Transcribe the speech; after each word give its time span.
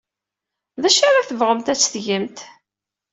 D 0.81 0.83
acu 0.89 1.01
ara 1.07 1.27
tebɣumt 1.29 1.71
ad 1.73 1.77
t-tgemt? 1.79 2.37